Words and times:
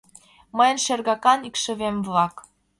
—Мыйын 0.57 0.77
шергакан 0.85 1.39
икшывем-влак! 1.47 2.35